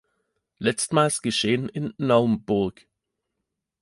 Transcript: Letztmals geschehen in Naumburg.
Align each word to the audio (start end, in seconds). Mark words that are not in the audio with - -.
Letztmals 0.57 1.21
geschehen 1.21 1.69
in 1.69 1.93
Naumburg. 1.97 2.87